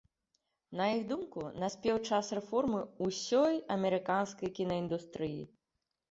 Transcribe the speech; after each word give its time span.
На 0.77 0.85
іх 0.91 1.01
думку, 1.09 1.41
наспеў 1.63 1.99
час 2.09 2.29
рэформы 2.37 2.79
ўсёй 3.07 3.59
амерыканскай 3.75 4.49
кінаіндустрыі. 4.61 5.43